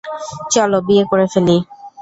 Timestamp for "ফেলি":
1.33-1.57